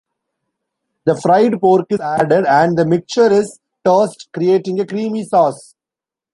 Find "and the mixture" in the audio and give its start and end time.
2.47-3.31